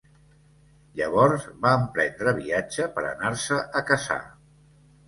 [0.99, 4.23] Llavors, va emprendre viatge per anar-se a casar.